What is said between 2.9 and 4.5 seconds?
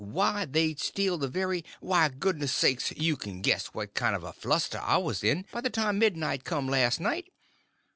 you can guess what kind of a